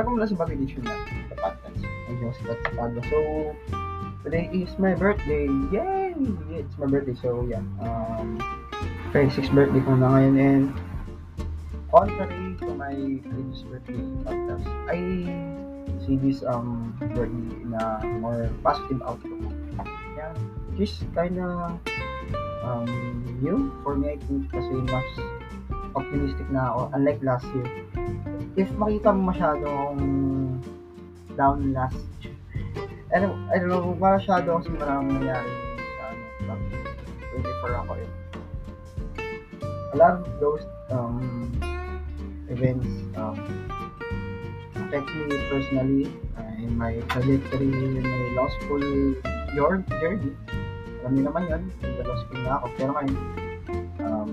Alam 0.00 0.16
ko 0.16 0.16
mula 0.16 0.32
sa 0.32 0.40
Baguio 0.40 0.56
Edition 0.56 0.80
na 0.88 0.96
sa 1.28 1.36
podcast. 1.44 1.80
Ang 2.08 2.16
yung 2.24 2.32
sikat 2.32 2.56
sa 2.64 2.70
Padua. 2.72 3.02
So, 3.12 3.18
today 4.24 4.48
is 4.48 4.72
my 4.80 4.96
birthday. 4.96 5.44
Yay! 5.68 6.16
It's 6.56 6.72
my 6.80 6.88
birthday. 6.88 7.12
So, 7.20 7.44
yeah. 7.44 7.60
Um, 7.84 8.40
26th 9.12 9.52
birthday 9.52 9.84
ko 9.84 10.00
na 10.00 10.08
ngayon 10.08 10.34
and 10.40 10.64
contrary 11.92 12.56
to 12.64 12.72
my 12.80 12.96
previous 13.28 13.60
birthday 13.68 14.00
podcast, 14.24 14.64
I 14.88 14.98
see 16.08 16.16
this 16.16 16.40
um 16.48 16.96
birthday 17.12 17.60
na 17.68 18.00
more 18.24 18.48
positive 18.64 19.04
outlook. 19.04 19.52
Yeah, 20.16 20.32
which 20.80 20.96
is 20.96 21.04
kinda 21.12 21.76
um, 22.64 22.88
new 23.44 23.68
for 23.84 24.00
me, 24.00 24.16
I 24.16 24.18
think, 24.24 24.48
kasi 24.48 24.80
mas 24.88 25.08
optimistic 25.92 26.48
na 26.48 26.72
ako, 26.72 26.96
unlike 26.96 27.20
last 27.20 27.44
year. 27.52 27.68
If 28.58 28.70
makita 28.74 29.14
mo 29.14 29.30
masyadong 29.30 29.98
down 31.38 31.70
last 31.70 31.98
I 33.10 33.18
don't, 33.18 33.50
I 33.50 33.58
don't 33.58 33.74
know, 33.74 33.90
masyado 33.98 34.62
kasi 34.62 34.70
maraming 34.70 35.18
nangyari 35.18 35.50
sa 35.98 36.04
ano, 36.14 36.22
back 36.46 36.62
24 37.42 37.82
ako 37.82 37.92
eh. 37.98 38.10
A 39.90 39.96
lot 39.98 40.14
of 40.22 40.30
those 40.38 40.62
um, 40.94 41.50
events 42.46 42.86
um, 43.18 43.34
affect 44.78 45.10
me 45.10 45.26
personally 45.50 46.06
uh, 46.38 46.54
in 46.62 46.70
my 46.78 47.02
trajectory, 47.10 47.66
in 47.66 47.98
my 47.98 48.22
law 48.38 48.46
school 48.62 48.82
your 49.58 49.82
journey. 49.98 50.30
Alam 51.02 51.26
naman 51.26 51.50
yun, 51.50 51.62
nag-law 51.82 52.18
school 52.22 52.40
na 52.46 52.62
ako. 52.62 52.66
Pero 52.78 52.90
ngayon, 52.94 53.18
um, 54.06 54.30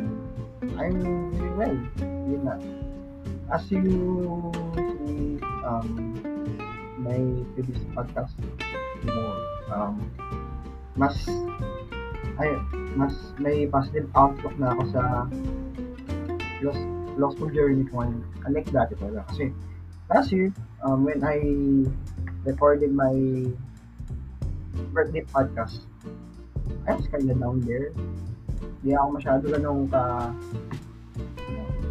I'm 0.78 1.02
doing 1.02 1.56
well. 1.58 1.78
Yun 2.30 2.42
na. 2.46 2.56
As 3.48 3.64
you 3.72 4.52
um, 5.64 5.88
my 7.00 7.16
previous 7.56 7.80
podcast, 7.96 8.36
you 9.00 9.08
know, 9.08 9.40
um, 9.72 10.04
mas, 11.00 11.16
ay, 12.44 12.60
mas 13.00 13.16
may 13.40 13.64
positive 13.68 14.12
outlook 14.20 14.52
na 14.60 14.76
ako 14.76 14.84
sa 14.92 15.02
law, 16.60 16.76
law 17.16 17.30
school 17.32 17.48
journey 17.56 17.88
ko 17.88 18.04
ngayon. 18.04 18.20
Unlike 18.52 18.68
dati 18.76 18.94
talaga. 19.00 19.24
Kasi, 19.32 19.56
last 20.12 20.36
year, 20.36 20.52
um, 20.84 21.08
when 21.08 21.24
I 21.24 21.40
recorded 22.44 22.92
my 22.92 23.16
birthday 24.92 25.24
podcast, 25.32 25.88
I 26.84 27.00
was 27.00 27.08
kinda 27.08 27.32
down 27.32 27.64
there. 27.64 27.96
Hindi 28.84 28.92
ako 28.92 29.08
masyado 29.16 29.44
ganun 29.48 29.88
ka... 29.88 30.36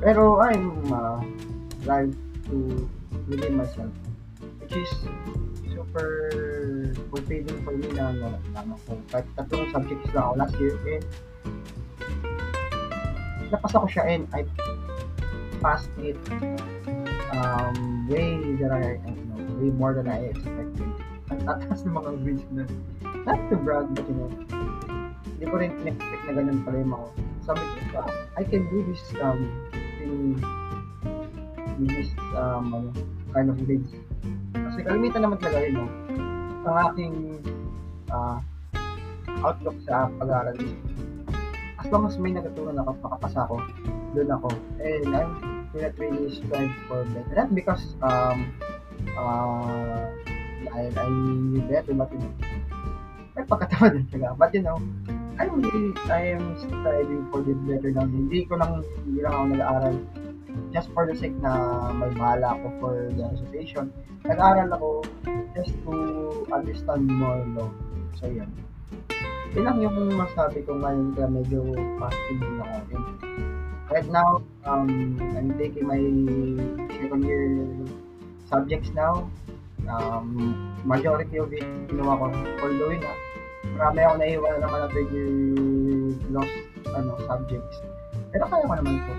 Pero 0.04 0.44
I'm 0.44 0.92
uh, 0.92 1.24
drive 1.86 2.10
to 2.50 2.90
within 3.30 3.54
myself. 3.56 3.94
Which 4.58 4.74
is 4.74 4.90
super 5.70 6.92
fulfilling 7.14 7.62
for 7.62 7.78
me 7.78 7.86
na 7.94 8.10
ano 8.58 8.74
ko. 8.84 8.98
Kahit 9.14 9.26
tatlong 9.38 9.70
subjects 9.70 10.10
lang 10.10 10.24
ako 10.26 10.34
last 10.42 10.54
year 10.58 10.74
and 10.90 11.04
napasa 13.54 13.78
ko 13.78 13.86
siya 13.86 14.04
and 14.10 14.24
I 14.34 14.42
passed 15.62 15.94
it 16.02 16.18
um, 17.30 18.10
way 18.10 18.34
that 18.58 18.74
I, 18.74 18.98
you 19.06 19.24
know, 19.30 19.38
way 19.62 19.70
more 19.70 19.94
than 19.94 20.10
I 20.10 20.34
expected. 20.34 20.90
Ang 21.30 21.40
tatas 21.46 21.86
ng 21.86 21.94
mga 21.94 22.10
grades 22.26 22.46
na. 22.50 22.66
Not 23.26 23.42
to 23.50 23.58
brag, 23.58 23.90
but 23.94 24.06
you 24.06 24.14
know, 24.14 24.30
hindi 25.26 25.44
ko 25.50 25.54
rin 25.58 25.74
in-expect 25.82 26.22
na 26.30 26.32
ganun 26.38 26.62
pala 26.62 26.78
yung 26.78 26.92
mga 26.94 27.06
sabi 27.46 27.62
ko, 27.62 28.02
ah, 28.02 28.10
I 28.38 28.42
can 28.42 28.66
do 28.70 28.82
this 28.86 29.02
um, 29.22 29.46
in, 30.02 30.34
in 30.34 30.65
this 31.84 32.08
um, 32.32 32.72
ano, 32.72 32.88
kind 33.36 33.48
of 33.52 33.56
grades. 33.68 33.92
Kasi 34.56 34.78
kalimitan 34.84 35.20
naman 35.28 35.36
talaga 35.36 35.60
yun, 35.68 35.84
no? 35.84 35.86
Ang 36.66 36.76
aking 36.90 37.14
uh, 38.08 38.40
outlook 39.44 39.76
sa 39.84 40.08
pag-aaral 40.16 40.56
is 40.58 40.72
as 41.84 41.86
long 41.92 42.08
as 42.08 42.16
may 42.16 42.32
natutunan 42.34 42.80
ako, 42.82 42.90
makapasa 43.04 43.46
ako, 43.46 43.56
doon 44.16 44.30
ako. 44.32 44.48
And 44.80 45.10
I'm 45.12 45.32
not 45.76 45.94
really 46.00 46.32
strive 46.32 46.72
for 46.88 47.04
better. 47.12 47.34
Not 47.36 47.52
because 47.52 47.94
um 48.00 48.50
uh 49.14 50.08
I, 50.72 50.90
I 50.92 51.06
knew 51.06 51.62
better, 51.68 51.94
but 51.94 52.10
you 52.10 52.20
know, 52.20 52.32
may 53.36 53.44
pagkatawa 53.44 53.92
din 53.92 54.08
talaga. 54.10 54.34
But 54.34 54.50
you 54.56 54.64
know, 54.64 54.80
I'm 55.36 55.60
really, 55.60 55.92
I 56.08 56.34
am 56.34 56.56
striving 56.56 57.28
for 57.28 57.44
the 57.44 57.52
better 57.68 57.92
now. 57.92 58.08
Hindi 58.08 58.48
ko 58.48 58.56
lang, 58.56 58.82
hindi 59.04 59.20
lang 59.20 59.32
ako 59.36 59.44
nag-aaral 59.52 59.96
just 60.72 60.88
for 60.92 61.06
the 61.06 61.16
sake 61.16 61.34
na 61.40 61.88
may 61.92 62.10
bahala 62.14 62.56
ako 62.56 62.66
for 62.80 62.92
the 63.14 63.24
recitation. 63.32 63.92
Nag-aaral 64.26 64.70
ako 64.74 64.88
just 65.54 65.72
to 65.86 65.92
understand 66.50 67.06
more 67.06 67.40
law. 67.54 67.70
So, 68.18 68.28
yan. 68.28 68.50
Yun 69.54 69.62
lang 69.64 69.78
yung 69.80 69.96
masabi 70.14 70.60
ko 70.66 70.76
ngayon 70.76 71.16
kaya 71.16 71.28
medyo 71.30 71.60
positive 71.96 72.38
din 72.42 72.60
ako. 72.60 72.76
And 72.92 73.06
right 73.88 74.08
now, 74.10 74.30
um, 74.68 75.16
I'm 75.36 75.54
taking 75.56 75.86
my 75.86 76.02
second 77.00 77.22
year 77.24 77.44
subjects 78.50 78.90
now. 78.92 79.30
Um, 79.86 80.52
majority 80.82 81.38
of 81.38 81.54
it, 81.54 81.64
ginawa 81.86 82.18
ko. 82.18 82.24
Although 82.64 82.90
yun 82.90 83.06
marami 83.76 84.00
ako 84.02 84.14
naiwan 84.16 84.50
na 84.56 84.60
naman 84.64 84.78
na 84.80 84.88
third 84.88 85.08
year 85.12 85.30
lost 86.32 86.56
ano, 86.96 87.12
subjects. 87.28 87.76
Pero 88.32 88.44
kaya 88.48 88.62
ko 88.66 88.74
naman 88.74 88.92
ito. 88.98 89.12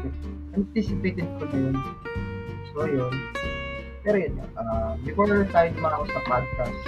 Anticipated 0.57 1.28
ko 1.38 1.44
na 1.47 1.57
yun. 1.57 1.75
So, 2.73 2.85
yun. 2.88 3.13
Pero 4.07 4.16
yun, 4.18 4.34
uh, 4.56 4.95
before 5.03 5.44
tayo 5.51 5.68
dumako 5.75 6.07
sa 6.12 6.22
podcast, 6.25 6.79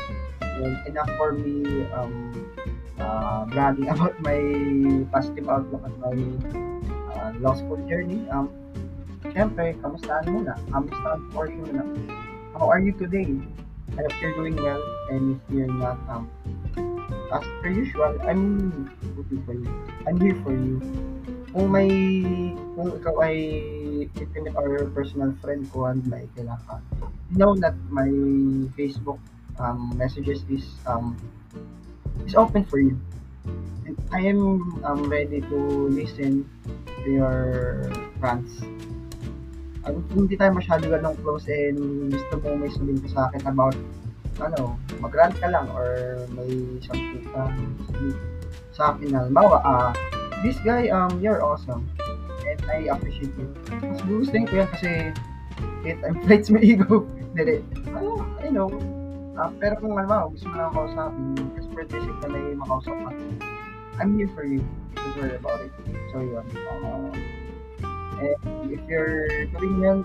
yun, 0.60 0.74
enough 0.88 1.12
for 1.20 1.36
me 1.36 1.84
um, 1.92 2.32
uh, 3.00 3.44
bragging 3.52 3.92
about 3.94 4.16
my 4.24 4.40
positive 5.12 5.48
outlook 5.48 5.84
at 5.84 5.96
my 6.00 6.16
uh, 7.16 7.32
law 7.44 7.56
school 7.56 7.80
journey. 7.88 8.24
Um, 8.32 8.48
Siyempre, 9.30 9.76
kamustahan 9.84 10.32
muna? 10.32 10.56
Kamustahan 10.72 11.22
for 11.36 11.46
you 11.52 11.62
muna? 11.68 11.84
How 12.56 12.72
are 12.72 12.80
you 12.80 12.96
today? 12.96 13.28
I 13.98 14.08
hope 14.08 14.16
you're 14.22 14.36
doing 14.38 14.56
well 14.56 14.82
and 15.12 15.36
if 15.36 15.44
you're 15.52 15.68
not, 15.68 15.98
um, 16.08 16.30
as 17.34 17.44
per 17.62 17.70
usual, 17.70 18.16
I'm 18.24 18.88
rooting 19.14 19.42
for 19.44 19.54
you. 19.54 19.70
I'm 20.08 20.18
here 20.22 20.38
for 20.42 20.54
you. 20.54 20.80
Kung 21.50 21.68
may, 21.74 21.90
kung 22.78 22.94
ikaw 22.94 23.16
ay 23.26 23.38
intimate 24.14 24.54
or 24.54 24.86
personal 24.94 25.34
friend 25.42 25.66
ko 25.74 25.90
and 25.90 26.06
may 26.06 26.30
kailangan 26.38 26.62
ka, 26.70 26.78
know 27.34 27.58
that 27.58 27.74
my 27.90 28.10
Facebook 28.78 29.18
um, 29.58 29.94
messages 29.98 30.46
is 30.50 30.66
um, 30.86 31.18
is 32.26 32.38
open 32.38 32.66
for 32.70 32.78
you. 32.78 32.98
And 33.90 33.98
I 34.14 34.30
am 34.30 34.78
um, 34.86 35.10
ready 35.10 35.42
to 35.42 35.60
listen 35.90 36.46
to 36.86 37.08
your 37.10 37.38
rants. 38.22 38.62
Um, 39.90 40.06
hindi 40.14 40.38
tayo 40.38 40.54
masyado 40.54 40.86
ganong 40.86 41.18
close 41.26 41.50
and 41.50 42.14
gusto 42.14 42.38
mo 42.46 42.62
may 42.62 42.70
sabihin 42.70 43.02
ka 43.02 43.10
sa 43.10 43.22
akin 43.32 43.42
about 43.50 43.78
ano, 44.40 44.78
mag-rant 45.02 45.36
ka 45.42 45.50
lang 45.52 45.68
or 45.74 46.22
may 46.32 46.80
something 46.86 47.26
ka 47.34 47.50
sa 48.72 48.96
akin 48.96 49.12
na, 49.12 49.28
halimbawa, 49.28 49.60
ah, 49.68 49.92
this 50.44 50.58
guy, 50.64 50.90
um, 50.90 51.20
you're 51.22 51.44
awesome. 51.44 51.90
And 52.48 52.60
I 52.72 52.90
appreciate 52.92 53.34
you. 53.38 53.54
Mas 53.84 54.02
gugustuhin 54.04 54.50
ko 54.50 54.64
yan 54.64 54.70
kasi 54.74 54.92
it 55.86 55.98
inflates 56.02 56.50
my 56.50 56.62
ego. 56.64 57.06
Hindi, 57.36 57.62
ano, 57.94 58.26
I 58.42 58.50
know. 58.50 58.72
Uh, 59.40 59.52
pero 59.62 59.80
kung 59.80 59.96
halimbawa, 59.96 60.28
gusto 60.34 60.52
mo 60.52 60.56
lang 60.60 60.72
kausapin, 60.76 61.36
kasi 61.56 61.68
for 61.72 61.84
this 61.88 62.04
na 62.04 62.28
may 62.28 62.58
makausap 62.60 62.92
ka, 62.92 63.12
I'm 64.00 64.16
here 64.20 64.32
for 64.36 64.44
you. 64.44 64.60
Don't 64.96 65.16
worry 65.16 65.36
about 65.40 65.64
it. 65.64 65.72
So, 66.12 66.20
yun. 66.20 66.44
Uh, 66.44 67.12
and 68.20 68.68
if 68.68 68.84
you're 68.88 69.48
doing 69.56 69.80
well, 69.80 70.04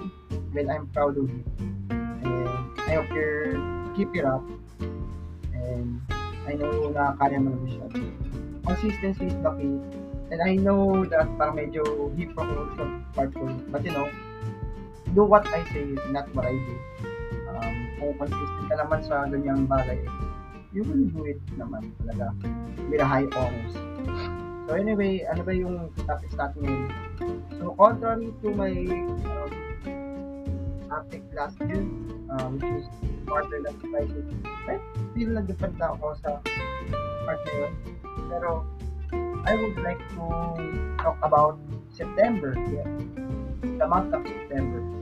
well, 0.55 0.69
I'm 0.71 0.87
proud 0.95 1.19
of 1.19 1.27
you. 1.27 1.43
And 1.91 2.51
I 2.87 3.03
hope 3.03 3.11
you're 3.11 3.59
keep 3.97 4.15
it 4.15 4.25
up. 4.25 4.43
And 5.55 6.03
I 6.47 6.55
know 6.55 6.91
na 6.91 7.15
kaya 7.19 7.39
mo 7.39 7.55
naman 7.55 7.71
siya. 7.71 7.87
Consistency 8.67 9.31
is 9.31 9.37
the 9.43 9.51
key. 9.59 10.04
And 10.33 10.41
I 10.41 10.57
know 10.57 11.05
that 11.05 11.29
parang 11.37 11.61
medyo 11.61 11.85
hypocrite 12.17 12.73
sa 12.81 12.85
part 13.13 13.31
ko. 13.37 13.45
But 13.69 13.85
you 13.85 13.93
know, 13.93 14.09
do 15.13 15.23
what 15.25 15.45
I 15.53 15.63
say, 15.71 15.95
not 16.11 16.29
what 16.33 16.49
I 16.49 16.57
do. 16.57 16.75
Um, 17.51 17.75
kung 18.01 18.13
consistent 18.19 18.67
ka 18.67 18.75
naman 18.81 19.01
sa 19.05 19.29
ganyang 19.29 19.69
bagay, 19.69 20.01
you 20.75 20.83
will 20.83 21.07
do 21.13 21.21
it 21.29 21.41
naman 21.55 21.95
talaga 22.03 22.35
with 22.91 22.99
a 22.99 23.07
high 23.07 23.29
honors. 23.37 23.75
So 24.65 24.75
anyway, 24.75 25.23
ano 25.29 25.45
ba 25.45 25.53
yung 25.53 25.93
topic 26.09 26.33
natin 26.35 26.59
ngayon? 26.65 26.91
So 27.61 27.77
contrary 27.77 28.33
to 28.43 28.49
my 28.57 28.73
um, 29.29 29.51
topic 30.89 31.23
last 31.37 31.61
year, 31.63 31.85
uh, 32.33 32.49
which 32.49 32.65
is 32.81 32.87
quarter 33.29 33.61
life 33.61 33.79
crisis, 33.85 34.27
I 34.67 34.81
feel 35.13 35.31
na 35.37 35.45
different 35.45 35.77
na 35.77 35.93
ako 35.95 36.17
sa 36.25 36.41
part 37.29 37.41
na 37.45 37.53
yun. 37.55 37.73
Pero 38.33 38.67
I 39.45 39.55
would 39.57 39.79
like 39.79 40.01
to 40.17 40.25
talk 40.99 41.19
about 41.23 41.59
September. 41.93 42.57
Yeah. 42.73 42.89
The 43.79 43.87
month 43.87 44.13
of 44.15 44.27
September. 44.27 44.95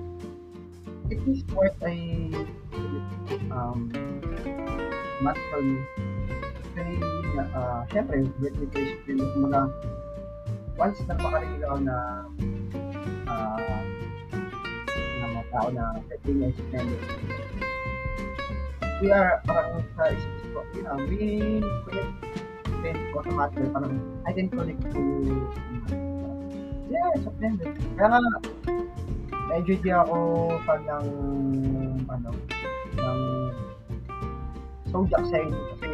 it 1.12 1.20
is 1.28 1.44
quite 1.52 1.76
a 1.84 1.92
um, 3.52 3.92
month 5.20 5.38
yun 6.96 7.36
nga, 7.36 7.44
uh, 7.52 7.80
syempre, 7.92 8.24
birthday 8.40 8.68
praise 8.72 8.96
din. 9.04 9.20
Mga, 9.20 9.60
once 10.80 10.98
na 11.04 11.14
makarinig 11.20 11.62
ako 11.68 11.78
na 11.84 11.96
uh, 13.28 13.80
ng 14.96 15.30
mga 15.36 15.42
tao 15.52 15.68
na 15.68 15.84
niya 16.24 16.48
is 16.48 16.56
September, 16.56 16.98
we 19.04 19.12
are 19.12 19.44
parang 19.44 19.84
sa 20.00 20.16
isip 20.16 20.32
ko, 20.56 20.64
you 20.72 20.82
know, 20.84 20.96
we 20.96 21.60
connect 21.84 22.40
then 22.82 22.98
automatically 23.16 23.70
parang 23.70 23.98
I 24.26 24.30
can 24.34 24.50
connect 24.50 24.82
to 24.92 25.00
yeah, 26.92 27.10
September. 27.24 27.72
Kaya 27.96 28.08
nga, 28.12 28.20
medyo 29.48 29.74
di 29.80 29.90
ako 29.90 30.16
fan 30.68 30.80
ng 30.84 31.06
ano, 32.08 32.30
ng 33.00 33.20
zodiac 34.92 35.24
sign 35.32 35.48
kasi 35.76 35.90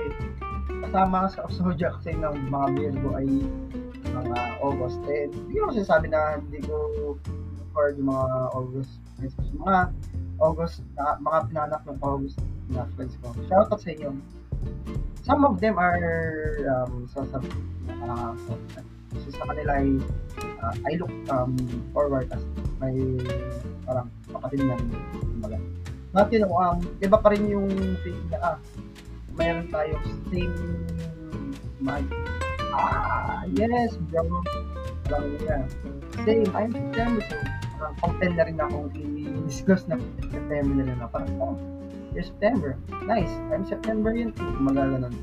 kasama 0.83 1.31
sa 1.31 1.47
zodiac 1.55 1.95
sign 2.03 2.19
ng 2.23 2.51
mga 2.51 2.67
Virgo 2.75 3.09
ay 3.15 3.29
mga 4.11 4.41
August 4.59 4.99
10. 5.07 5.31
Hindi 5.31 5.55
ko 5.63 5.71
sinasabi 5.71 6.07
na 6.11 6.43
hindi 6.43 6.59
ko 6.67 6.75
for 7.71 7.95
yung 7.95 8.11
mga 8.11 8.27
August 8.59 8.99
mga 9.55 9.95
August 10.39 10.83
na 10.95 11.19
mga 11.23 11.39
pinanak 11.51 11.83
ng 11.87 11.99
August 12.03 12.39
na 12.71 12.87
friends 12.95 13.15
ko. 13.23 13.35
Shout 13.47 13.71
out 13.71 13.81
sa 13.83 13.91
inyo. 13.91 14.11
Some 15.29 15.45
of 15.45 15.61
them 15.61 15.77
are 15.77 16.01
um, 16.73 17.05
sa 17.05 17.21
sa 17.29 17.37
uh, 17.37 18.33
so, 19.13 19.29
sa 19.29 19.45
kanila 19.45 19.77
ay 19.77 20.01
uh, 20.65 20.73
I 20.89 20.97
look 20.97 21.13
um, 21.29 21.53
forward 21.93 22.33
as 22.33 22.41
may 22.81 22.97
parang 23.85 24.09
kapatid 24.33 24.65
na 24.65 24.81
kumbaga. 25.21 25.61
But 26.17 26.33
you 26.33 26.41
know, 26.41 26.57
um, 26.57 26.81
iba 27.05 27.21
pa 27.21 27.29
rin 27.37 27.45
yung 27.45 27.69
feeling 28.01 28.25
na 28.33 28.41
ah, 28.41 28.57
mayroon 29.37 29.69
tayong 29.69 30.09
same 30.33 30.57
mind. 31.77 32.09
Ah, 32.73 33.45
yes, 33.53 34.01
bro. 34.09 34.25
Parang 35.05 35.29
niya. 35.37 35.69
Same, 36.25 36.49
I'm 36.57 36.73
September. 36.73 37.25
Parang 37.77 37.95
content 38.01 38.35
na 38.35 38.45
rin 38.49 38.57
akong 38.57 38.89
i-discuss 38.97 39.85
na 39.93 40.01
September 40.33 40.73
na 40.73 40.97
lang. 40.97 41.09
Parang, 41.13 41.31
oh, 41.37 41.57
you're 42.15 42.25
September. 42.25 42.77
Nice. 43.05 43.31
I'm 43.53 43.67
September 43.67 44.15
yun 44.15 44.33
too. 44.33 44.49
Kumbaga 44.57 44.97
ganun. 44.97 45.15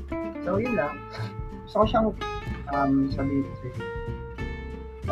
So, 0.46 0.56
yun 0.58 0.78
lang. 0.78 0.94
Gusto 1.66 1.82
ko 1.82 1.86
siyang 1.86 2.08
um, 2.70 3.10
sabihin 3.10 3.44
kasi 3.46 3.68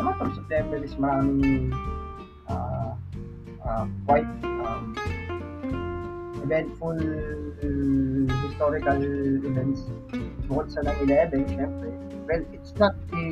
month 0.05 0.21
of 0.21 0.35
September 0.35 0.77
is 0.77 0.95
maraming 0.95 1.73
uh, 2.47 2.93
uh, 3.65 3.85
quite 4.05 4.27
um, 4.43 4.93
eventful 6.43 6.99
historical 8.45 9.01
events 9.43 9.83
bukod 10.47 10.71
sa 10.71 10.79
9-11, 10.85 11.43
syempre. 11.51 11.89
Well, 12.23 12.43
it's 12.55 12.71
not 12.79 12.95
a 13.11 13.25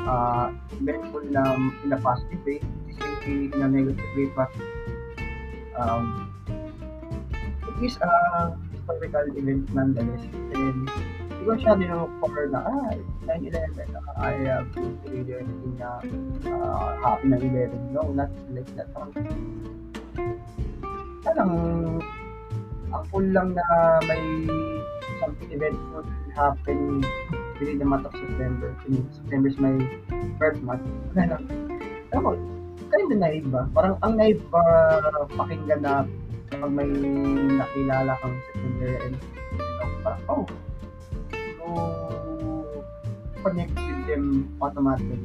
uh, 0.00 0.46
eventful 0.80 1.28
na 1.28 1.58
in 1.84 1.92
a 1.92 1.98
positive 2.00 2.40
way, 2.46 2.64
it's 2.88 2.96
simply 2.96 3.52
in 3.52 3.60
a 3.60 3.68
negative 3.68 4.10
way, 4.16 4.32
but 4.32 4.50
um, 5.76 6.31
is 7.82 7.98
a 7.98 8.12
historical 8.70 9.26
event 9.34 9.66
nonetheless. 9.74 10.24
And 10.54 10.86
siguro 11.38 11.56
siya 11.58 11.74
nilook 11.74 12.10
for 12.22 12.46
na, 12.46 12.60
ah, 12.62 12.94
9-11, 13.26 13.90
uh, 13.98 14.14
I 14.18 14.32
have 14.46 14.70
do 14.74 15.34
anything 15.34 15.74
na 15.78 15.98
uh, 16.46 16.94
happy 17.02 17.26
na 17.30 17.38
11. 17.42 17.94
No, 17.94 18.14
not 18.14 18.30
like 18.54 18.70
that. 18.78 18.88
Parang, 21.22 21.52
ang 22.92 23.04
cool 23.10 23.26
lang 23.34 23.58
na 23.58 23.66
may 24.06 24.22
something 25.18 25.50
eventful 25.50 26.06
happen 26.34 27.02
within 27.58 27.78
the 27.78 27.86
month 27.86 28.06
of 28.06 28.14
September. 28.14 28.74
I 28.78 28.86
mean, 28.90 29.06
September 29.10 29.48
is 29.48 29.58
my 29.58 29.74
birth 30.38 30.60
month. 30.62 30.82
Ano, 31.14 31.38
alam 32.12 32.22
mo, 32.22 32.30
kind 32.92 33.08
of 33.08 33.18
naive 33.18 33.48
ba? 33.48 33.62
Parang 33.72 33.96
ang 34.04 34.14
naive 34.20 34.42
ba 34.52 34.62
pakinggan 35.32 35.80
na 35.80 36.04
kapag 36.52 36.72
may 36.76 36.90
nakilala 37.56 38.12
kang 38.20 38.36
September 38.52 38.92
and 39.08 39.14
you 39.16 39.98
parang, 40.04 40.22
oh, 40.28 40.44
so 41.56 41.66
connect 43.40 43.72
with 43.72 44.02
them 44.04 44.52
automatically. 44.60 45.24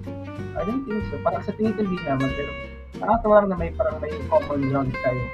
I 0.56 0.64
don't 0.64 0.88
think 0.88 1.04
so. 1.12 1.20
Parang 1.22 1.44
sa 1.44 1.52
tingin 1.54 1.76
ko 1.76 1.84
hindi 1.84 2.00
naman, 2.08 2.32
pero 2.32 2.52
nakatawa 3.04 3.46
na 3.46 3.56
may 3.60 3.72
parang 3.76 4.00
may 4.00 4.16
common 4.32 4.72
ground 4.72 4.92
kayo. 4.96 5.26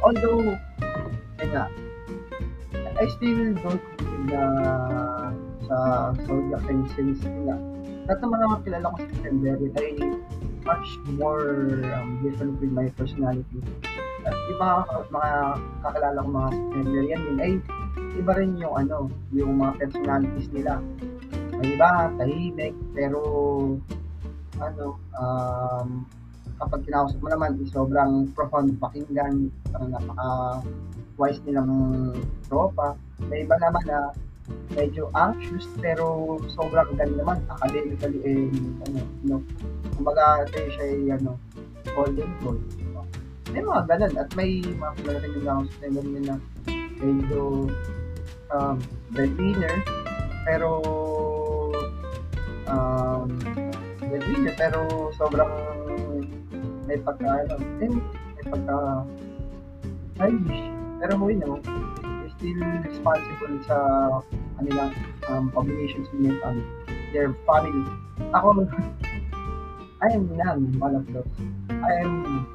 Although, 0.00 0.56
yun 1.38 1.48
nga, 1.52 1.68
I 2.98 3.06
still 3.12 3.54
don't 3.60 3.84
believe 4.00 4.32
na 4.32 4.42
sa 5.68 5.76
zodiac 6.24 6.64
sign 6.64 6.82
since 6.96 7.22
yun 7.22 7.78
lahat 8.08 8.24
ng 8.24 8.32
mga 8.32 8.56
kilala 8.64 8.86
ko 8.88 8.96
sa 8.96 9.06
September 9.12 9.54
ay 9.84 9.90
much 10.64 10.88
more 11.20 11.44
um, 11.92 12.16
different 12.24 12.56
with 12.56 12.72
my 12.72 12.88
personality. 12.96 13.60
Yung 14.28 14.60
mga, 14.60 14.74
mga 15.08 15.30
kakilala 15.84 16.18
ko 16.24 16.28
mga 16.28 16.50
September 16.52 17.02
yan 17.04 17.20
din 17.22 17.38
ay 17.38 17.52
iba 18.18 18.32
rin 18.34 18.52
yung 18.58 18.74
ano, 18.74 18.96
yung 19.30 19.58
mga 19.58 19.72
personalities 19.78 20.50
nila. 20.50 20.82
May 21.58 21.74
iba, 21.74 22.10
tahimik, 22.18 22.74
pero 22.94 23.20
ano, 24.58 24.98
um, 25.18 26.06
kapag 26.58 26.82
kinausap 26.86 27.18
mo 27.22 27.28
naman, 27.30 27.58
sobrang 27.70 28.30
profound 28.34 28.74
pakinggan, 28.82 29.50
parang 29.70 29.90
napaka 29.94 30.28
wise 31.18 31.42
nilang 31.46 31.70
tropa. 32.46 32.94
May 33.26 33.42
iba 33.46 33.58
naman 33.58 33.82
na 33.86 34.14
medyo 34.72 35.10
anxious 35.12 35.66
pero 35.82 36.38
sobrang 36.54 36.94
galing 36.96 37.18
naman 37.18 37.38
academically 37.50 38.20
and 38.24 38.54
ano, 38.86 39.00
you 39.22 39.28
know, 39.28 39.40
kumbaga 39.98 40.46
siya 40.50 40.82
ay 40.82 40.96
ano, 41.18 41.36
golden 41.92 42.30
goal. 42.42 42.58
May 43.52 43.62
mga 43.64 43.82
ganun 43.88 44.12
at 44.20 44.28
may 44.36 44.60
mga 44.60 44.92
kilala 45.00 45.18
rin 45.24 45.32
yung 45.40 45.66
sa 45.68 45.86
ganun 45.88 46.08
na 46.24 46.36
medyo 46.98 47.42
um, 48.52 48.76
breadwinner 49.14 49.74
pero 50.44 50.70
um, 52.68 53.28
breadwinner 54.02 54.54
pero 54.58 54.80
sobrang 55.16 55.52
may 56.88 56.96
pagka 57.00 57.44
ano, 57.44 57.56
eh, 57.84 57.92
may 58.36 58.44
pagka 58.48 58.76
childish 60.16 60.64
pero 61.00 61.12
you 61.28 61.40
know 61.40 61.56
still 62.38 62.62
responsible 62.86 63.58
sa 63.66 63.76
kanilang 64.58 64.94
um, 65.26 65.50
obligations 65.58 66.06
with 66.14 66.22
their 66.22 66.38
family. 66.38 66.66
Their 67.10 67.30
family. 67.42 67.82
Ako, 68.30 68.48
I 70.06 70.14
am 70.14 70.30
not 70.38 70.62
one 70.78 70.94
of 70.94 71.04
those. 71.10 71.26
I 71.70 72.06
am 72.06 72.46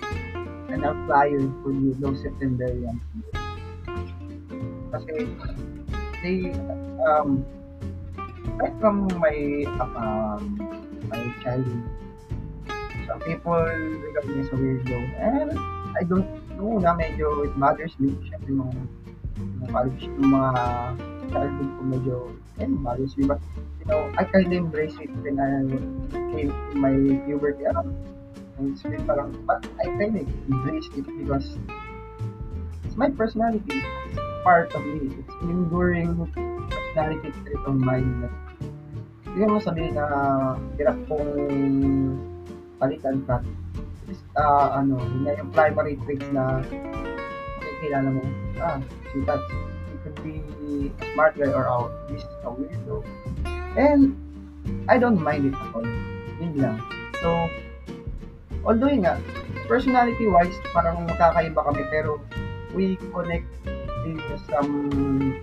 an 0.74 0.82
outlier 0.82 1.46
for 1.62 1.70
you, 1.70 1.94
those 2.02 2.18
Septemberians. 2.26 2.98
Kasi, 4.90 5.30
they, 6.26 6.50
um, 7.06 7.46
right 8.58 8.74
from 8.82 9.06
my, 9.22 9.66
um, 9.78 10.58
my 11.10 11.22
childhood, 11.46 11.86
some 13.06 13.22
people 13.22 13.54
regard 13.54 14.26
me 14.26 14.42
as 14.42 14.50
a 14.50 14.58
weirdo. 14.58 14.98
And 15.22 15.54
I 15.94 16.02
don't 16.02 16.26
know 16.58 16.82
na 16.82 16.98
medyo 16.98 17.46
it 17.46 17.54
bothers 17.58 17.94
me. 18.02 18.18
Siyempre, 18.26 18.50
mga 18.58 18.74
ng 19.38 19.70
college, 19.70 20.02
yung 20.10 20.30
mga 20.34 20.52
childhood 21.30 21.70
ko 21.78 21.82
medyo, 21.86 22.16
eh, 22.62 22.70
values 22.82 23.14
me. 23.18 23.30
But, 23.30 23.42
you 23.82 23.86
know, 23.90 24.10
I 24.18 24.26
kind 24.26 24.50
of 24.50 24.54
embrace 24.54 24.98
it 24.98 25.14
when 25.22 25.38
I 25.38 25.70
came 26.34 26.50
to 26.50 26.74
my 26.78 26.94
puberty 27.26 27.66
around. 27.70 27.94
And 28.58 28.74
it's 28.74 28.86
really 28.86 29.02
parang, 29.04 29.34
but 29.46 29.66
I 29.82 29.90
kind 29.98 30.14
of 30.14 30.28
embrace 30.50 30.90
it 30.94 31.06
because 31.06 31.58
it's 32.86 32.96
my 32.96 33.10
personality. 33.10 33.82
It's 33.82 34.22
part 34.44 34.74
of 34.74 34.86
me. 34.86 35.16
It's 35.18 35.34
an 35.42 35.50
enduring 35.50 36.14
personality 36.70 37.34
trait 37.42 37.62
of 37.66 37.76
mine 37.76 38.22
that 38.22 38.34
hindi 39.34 39.50
mo 39.50 39.58
sabihin 39.58 39.98
na 39.98 40.06
hirap 40.78 40.98
kong 41.10 41.26
palitan 42.78 43.26
ka. 43.26 43.42
It's, 44.06 44.22
uh, 44.38 44.78
ano, 44.78 45.02
yun 45.02 45.34
yung 45.34 45.50
primary 45.50 45.98
traits 46.06 46.30
na 46.30 46.62
kilala 47.82 48.14
mo, 48.14 48.24
ah, 48.62 48.78
si 49.12 49.26
Tats, 49.28 49.44
he 49.90 49.96
could 50.06 50.18
be 50.22 50.34
a 51.02 51.04
smart 51.12 51.34
guy 51.36 51.52
or 51.52 51.66
oh, 51.66 51.90
this 52.08 52.22
is 52.22 52.36
a 52.46 52.50
weirdo. 52.54 53.02
And, 53.74 54.16
I 54.88 55.02
don't 55.02 55.20
mind 55.20 55.52
it 55.52 55.56
at 55.58 55.70
all. 55.76 55.88
Yun 56.40 56.54
lang. 56.62 56.78
So, 57.20 57.50
although 58.64 58.92
nga, 59.00 59.20
personality-wise, 59.68 60.56
parang 60.72 61.08
magkakaiba 61.08 61.62
kami, 61.64 61.84
pero 61.92 62.20
we 62.76 62.96
connect 63.12 63.48
in 64.08 64.20
some 64.50 64.76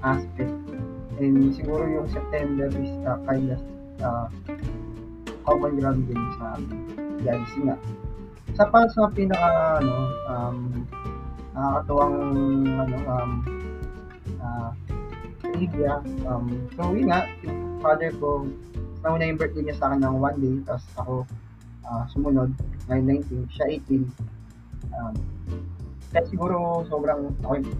aspect. 0.05 0.53
And 1.21 1.53
siguro 1.53 1.85
yung 1.85 2.09
September 2.09 2.73
is 2.73 2.93
uh, 3.05 3.21
kind 3.29 3.53
of 3.53 3.61
uh, 4.00 4.27
common 5.45 5.77
ground 5.77 6.09
din 6.09 6.21
sa 6.41 6.57
guys 7.21 7.53
nga. 7.61 7.77
Isa 8.50 8.65
pa 8.67 8.89
sa 8.89 9.12
pinaka 9.12 9.81
ano, 9.85 9.97
um, 10.33 10.59
nakakatuwang 11.53 12.17
ano, 12.73 12.97
um, 13.05 13.31
ah, 14.41 14.71
trivia, 15.45 16.00
um, 16.25 16.49
so 16.73 16.93
yun 16.97 17.12
nga, 17.12 17.29
father 17.85 18.12
ko, 18.17 18.49
nauna 19.05 19.29
yung 19.29 19.41
birthday 19.41 19.65
niya 19.69 19.77
sa 19.77 19.93
akin 19.93 20.00
ng 20.05 20.17
one 20.17 20.39
day, 20.41 20.57
tapos 20.65 20.87
ako, 20.97 21.15
ah, 21.90 22.06
sumunod, 22.14 22.54
ngayon 22.87 23.18
19, 23.26 23.50
siya 23.50 23.66
18. 23.82 24.06
Um, 24.94 25.14
kaya 26.11 26.25
siguro 26.30 26.87
sobrang 26.87 27.35
ako 27.42 27.52
yung 27.59 27.70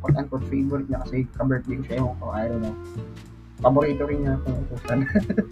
quote-unquote 0.00 0.46
favorite 0.48 0.88
niya 0.88 1.00
kasi 1.04 1.28
ka-birthday 1.36 1.76
ko 1.76 1.84
siya, 1.84 1.96
ewan 2.00 2.16
ko, 2.16 2.26
I 2.32 2.44
don't 2.48 2.64
know. 2.64 2.76
Paborito 3.60 4.08
rin 4.08 4.24
niya 4.24 4.40
kung 4.40 4.56
utusan. 4.64 4.98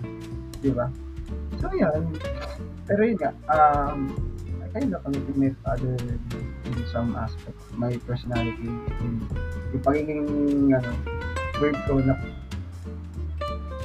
Di 0.65 0.73
ba? 0.73 0.89
So, 1.61 1.69
yun. 1.77 2.17
Pero 2.89 3.01
yun 3.05 3.17
nga, 3.21 3.31
um, 3.53 4.17
I 4.65 4.67
kind 4.73 4.93
of 4.97 5.05
connected 5.05 5.37
my 5.37 5.53
father 5.61 5.97
in 6.65 6.77
some 6.89 7.13
aspect 7.17 7.57
of 7.57 7.77
my 7.77 7.93
personality. 8.09 8.69
Yung, 9.05 9.17
yung 9.77 9.83
pagiging, 9.85 10.25
ano, 10.73 10.91
weird 11.61 11.77
ko 11.85 12.01
na 12.01 12.17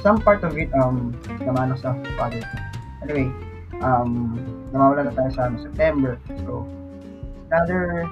some 0.04 0.20
part 0.20 0.44
of 0.44 0.56
it, 0.56 0.68
um, 0.76 1.16
namana 1.40 1.76
sa 1.80 1.96
father. 2.16 2.44
Anyway, 3.04 3.28
um, 3.84 4.40
namawala 4.72 5.06
na 5.06 5.12
tayo 5.12 5.30
sa 5.36 5.52
ano, 5.52 5.60
September. 5.60 6.16
So, 6.48 6.64
another 7.52 8.08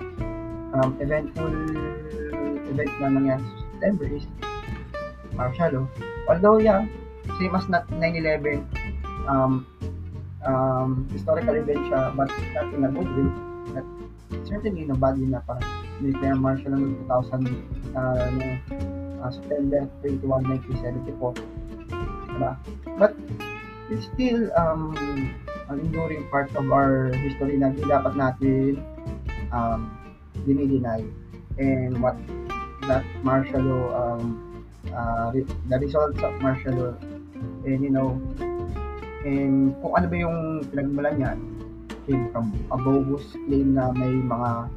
um, 0.76 0.95
eventful 1.00 1.52
event 2.69 2.93
na 3.00 3.09
nangyari 3.09 3.43
sa 3.43 3.57
September 3.73 4.07
is 4.12 4.25
martial 5.33 5.71
law. 5.73 5.87
Although, 6.29 6.61
yeah, 6.61 6.85
same 7.41 7.57
as 7.57 7.67
not 7.73 7.88
9-11, 7.88 8.62
um, 9.26 9.64
um, 10.45 11.09
historical 11.11 11.57
event 11.57 11.83
siya, 11.88 12.12
but 12.14 12.29
not 12.52 12.69
in 12.71 12.85
a 12.85 12.91
good 12.93 13.11
way. 13.17 13.29
Not, 13.75 13.87
certainly 14.45 14.85
in 14.85 14.93
a 14.93 14.99
bad 14.99 15.17
na 15.19 15.41
parang 15.43 15.64
nuclear 16.05 16.37
martial 16.37 16.76
noong 16.76 17.00
2000, 17.09 17.49
uh, 17.97 18.29
no, 18.37 18.47
uh, 19.25 19.31
September 19.33 19.88
21, 20.05 20.61
1974. 20.76 21.35
Diba? 22.33 22.52
But 22.97 23.12
it's 23.93 24.09
still 24.09 24.49
um, 24.57 24.97
an 25.69 25.81
enduring 25.81 26.26
part 26.31 26.50
of 26.57 26.66
our 26.71 27.12
history 27.14 27.59
na 27.59 27.71
di 27.71 27.85
dapat 27.87 28.14
natin 28.16 28.81
um, 29.54 29.92
dinideny. 30.47 31.07
And 31.61 32.00
what 32.00 32.16
that 32.88 33.04
martial 33.21 33.61
law, 33.61 33.87
um, 33.92 34.64
uh, 34.88 35.31
the 35.33 35.76
results 35.78 36.19
of 36.25 36.33
martial 36.40 36.75
law, 36.75 36.95
and 37.69 37.85
you 37.85 37.92
know, 37.92 38.16
and 39.23 39.76
kung 39.85 39.92
ano 39.95 40.07
ba 40.09 40.16
yung 40.16 40.38
pinagmulan 40.73 41.14
niya, 41.21 41.33
came 42.09 42.33
from 42.33 42.50
a 42.73 42.76
bogus 42.81 43.23
claim 43.47 43.76
na 43.76 43.92
may 43.95 44.11
mga 44.11 44.73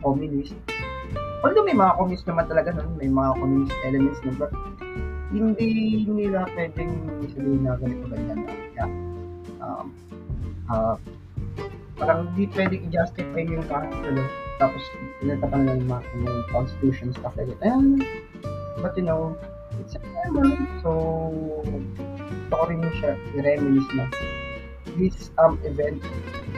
communist. 0.00 0.56
Although 1.44 1.68
may 1.68 1.76
mga 1.76 1.92
communist 2.00 2.24
naman 2.24 2.48
talaga 2.48 2.72
nun, 2.72 2.96
may 2.96 3.10
mga 3.12 3.30
communist 3.36 3.76
elements 3.84 4.20
nun, 4.24 4.36
but 4.40 4.50
hindi 5.34 6.06
nila 6.06 6.46
pwedeng 6.54 6.94
sabihin 7.34 7.66
na 7.66 7.74
ganito 7.74 8.06
ganyan 8.06 8.46
na 8.46 8.54
yeah. 8.78 8.90
um, 9.58 9.90
uh, 10.70 10.96
parang 11.94 12.30
hindi 12.32 12.50
pwedeng 12.52 12.90
i-justify 12.90 13.44
yung 13.46 13.66
ano, 13.70 14.22
tapos 14.58 14.82
pinatapan 15.22 15.60
lang 15.66 15.76
yung 15.82 15.90
mga 15.90 16.02
yung 16.24 16.44
constitution 16.50 17.08
stuff 17.14 17.34
like 17.38 17.48
that. 17.48 17.60
Ayan, 17.62 18.02
but 18.82 18.92
you 18.98 19.06
know, 19.06 19.38
it's 19.78 19.94
September, 19.94 20.46
so 20.82 20.90
gusto 21.64 22.54
ko 22.54 22.64
rin 22.70 22.82
siya 22.98 23.12
i-reminisce 23.38 23.90
na. 23.94 24.06
This 24.94 25.34
um 25.42 25.58
event 25.66 25.98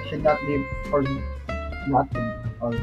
should 0.09 0.21
not 0.21 0.37
be 0.45 0.61
forgotten 0.93 2.27
or 2.61 2.77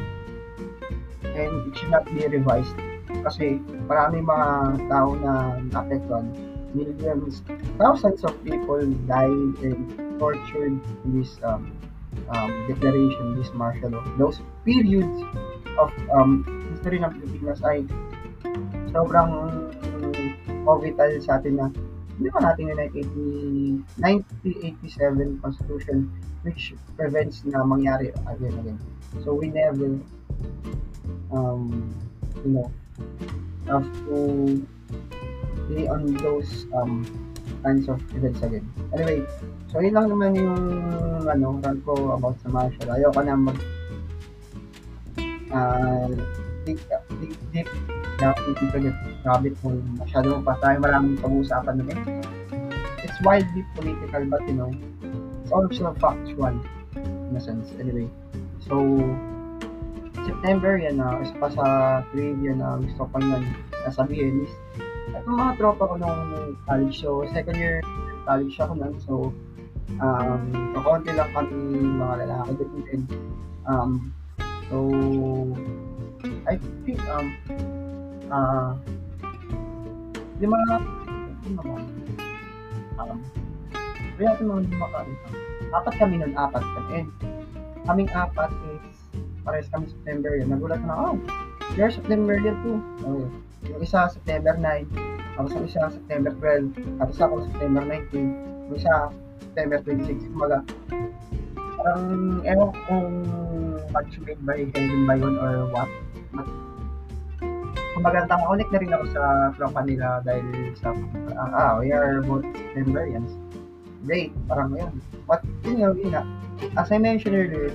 and 1.38 1.53
it 1.70 1.74
should 1.77 1.94
not 1.94 2.06
be 2.10 2.25
revised. 2.25 2.74
Kasi 3.22 3.62
marami 3.86 4.25
mga 4.25 4.50
tao 4.89 5.13
na 5.22 5.62
naapektuhan. 5.70 6.25
Millions, 6.74 7.46
thousands 7.77 8.25
of 8.25 8.34
people 8.42 8.82
died 9.06 9.53
and 9.62 9.86
tortured 10.20 10.79
this 11.05 11.39
um, 11.43 11.72
um, 12.29 12.51
declaration, 12.67 13.38
this 13.38 13.51
martial 13.53 13.89
law. 13.89 14.03
Those 14.17 14.39
periods 14.65 15.24
of 15.79 15.89
um, 16.13 16.46
history 16.72 17.01
ng 17.01 17.12
Pilipinas 17.17 17.60
ay 17.65 17.86
sobrang 18.93 19.29
um, 19.34 20.79
vital 20.79 21.12
sa 21.20 21.41
atin 21.41 21.60
na 21.60 21.67
hindi 22.13 22.29
ba 22.29 22.39
natin 22.46 22.70
yung 22.70 22.77
1987 23.98 25.41
Constitution 25.41 26.08
which 26.46 26.77
prevents 26.93 27.41
na 27.48 27.65
mangyari 27.65 28.13
again 28.29 28.53
again. 28.62 28.79
So 29.25 29.34
we 29.34 29.50
never 29.50 29.98
um, 31.34 31.89
you 32.46 32.51
know 32.53 32.67
have 33.65 33.88
to 34.05 34.62
be 35.72 35.88
on 35.88 36.13
those 36.22 36.67
um, 36.75 37.01
kinds 37.63 37.89
of 37.89 37.98
events 38.13 38.43
again. 38.43 38.67
Anyway, 38.93 39.25
so 39.74 39.82
yun 39.82 39.98
lang 39.98 40.06
naman 40.06 40.38
yung 40.38 40.62
ano, 41.25 41.58
rant 41.65 41.82
ko 41.82 42.13
about 42.13 42.38
sa 42.46 42.53
martial. 42.53 42.94
Ayoko 42.94 43.20
na 43.25 43.34
mag 43.34 43.58
uh, 45.50 46.13
deep, 46.63 46.80
deep, 47.18 47.36
deep 47.50 47.70
down 48.22 48.38
into 48.46 48.70
the 48.70 48.94
rabbit 49.25 49.58
hole. 49.65 49.82
Masyado 49.98 50.38
pa 50.46 50.53
tayo 50.62 50.77
maraming 50.77 51.18
pag-uusapan 51.18 51.82
eh. 51.89 51.98
It's 53.01 53.18
wildly 53.25 53.65
political 53.74 54.24
but 54.30 54.46
you 54.46 54.56
know, 54.56 54.72
it's 55.42 55.50
also 55.50 55.89
factual 55.98 56.53
in 56.94 57.34
a 57.34 57.42
sense. 57.42 57.74
Anyway, 57.82 58.08
so 58.62 58.77
September 60.24 60.77
yan 60.77 61.01
na, 61.01 61.20
isa 61.20 61.36
pa 61.42 61.50
sa 61.50 61.65
trivia 62.13 62.53
na 62.56 62.80
gusto 62.80 63.10
ko 63.10 63.18
lang 63.20 63.44
sabihin 63.92 64.48
is 64.48 64.53
itong 65.12 65.36
mga 65.36 65.53
tropa 65.60 65.84
ko 65.92 65.96
nung 66.00 66.56
college. 66.63 67.03
So, 67.03 67.27
second 67.36 67.60
year 67.60 67.84
college 68.24 68.56
ako 68.56 68.74
nun. 68.80 68.96
So, 69.03 69.36
um, 70.00 70.39
kakonti 70.73 71.12
lang 71.13 71.29
kami 71.35 71.53
mga 72.00 72.15
lalaki 72.25 72.65
din. 72.89 73.01
Um, 73.67 74.13
so, 74.69 74.77
I 76.50 76.57
think, 76.85 77.00
um, 77.12 77.27
uh, 78.31 78.71
lima, 80.39 80.57
lima 81.45 81.62
mo, 81.62 81.75
um, 83.00 83.19
kaya 84.17 84.27
natin 84.33 84.45
mga 84.50 84.62
lima 84.71 84.88
kami. 84.93 85.13
Apat 85.73 85.93
kami 85.97 86.15
nun, 86.21 86.33
apat 86.38 86.63
kami. 86.63 86.89
And, 87.01 87.09
kaming 87.83 88.12
apat 88.13 88.51
is, 88.71 88.97
pares 89.43 89.67
kami 89.73 89.89
September 89.89 90.38
yan. 90.38 90.53
Nagulat 90.53 90.81
na, 90.85 91.13
oh, 91.13 91.15
you're 91.75 91.91
September 91.91 92.39
yan 92.39 92.55
too. 92.63 92.79
Okay. 93.03 93.43
Yung 93.71 93.81
isa, 93.83 94.12
September 94.12 94.59
9. 94.59 95.39
Tapos 95.39 95.51
yung 95.55 95.65
isa, 95.67 95.88
September 95.88 96.31
12. 96.35 97.00
Tapos 97.00 97.17
ako, 97.19 97.33
September 97.47 97.83
19. 97.88 98.67
Yung 98.69 98.75
isa, 98.75 98.93
September 99.43 99.77
26. 99.83 100.31
Kumaga, 100.31 100.59
parang, 101.75 102.03
ewan 102.47 102.71
kung 102.88 103.12
match 103.91 104.15
made 104.23 104.41
by 104.47 104.63
heaven 104.71 105.03
ba 105.03 105.13
yun 105.19 105.35
or 105.38 105.67
what. 105.69 105.89
But, 106.31 106.47
kumbaga, 107.93 108.25
tama-ulit 108.25 108.71
na 108.71 108.79
rin 108.81 108.91
ako 108.95 109.05
sa 109.13 109.23
tropa 109.53 109.81
nila 109.85 110.23
dahil 110.23 110.47
sa, 110.79 110.95
ah, 111.35 111.51
ah 111.51 111.71
we 111.77 111.91
are 111.91 112.23
both 112.23 112.47
Septemberians. 112.73 113.29
Great, 114.07 114.31
parang 114.47 114.73
yun. 114.73 114.91
But, 115.27 115.43
yun 115.67 115.83
nga, 115.83 115.89
yun 115.93 116.09
nga. 116.12 116.23
As 116.79 116.89
I 116.89 116.97
mentioned 116.97 117.35
earlier, 117.35 117.69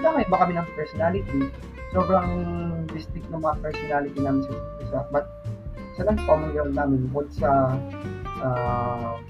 dami 0.00 0.24
ba 0.30 0.46
kami 0.46 0.56
ng 0.56 0.68
personality? 0.78 1.50
Sobrang 1.90 2.30
distinct 2.94 3.26
ng 3.34 3.42
mga 3.42 3.56
personality 3.60 4.18
namin 4.22 4.42
sa 4.46 4.52
isa. 4.82 4.98
But, 5.10 5.26
sa 5.98 6.06
lang 6.06 6.16
common 6.24 6.54
ground 6.56 6.74
namin, 6.78 7.10
both 7.12 7.28
sa 7.34 7.76
uh, 8.40 9.20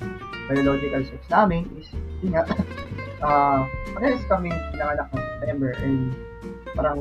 biological 0.50 1.02
sex 1.06 1.22
namin 1.30 1.62
is, 1.78 1.86
yun 2.26 2.34
nga, 2.34 2.42
uh, 3.22 3.62
parehas 3.94 4.22
kami 4.26 4.50
pinanganak 4.74 5.06
ng 5.14 5.22
September 5.38 5.70
and 5.78 5.98
parang 6.74 7.00